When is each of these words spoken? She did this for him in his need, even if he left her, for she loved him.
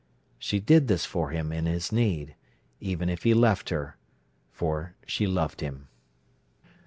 She 0.39 0.59
did 0.59 0.87
this 0.87 1.05
for 1.05 1.29
him 1.29 1.51
in 1.51 1.67
his 1.67 1.91
need, 1.91 2.33
even 2.79 3.07
if 3.07 3.21
he 3.21 3.35
left 3.35 3.69
her, 3.69 3.97
for 4.51 4.95
she 5.05 5.27
loved 5.27 5.61
him. 5.61 5.89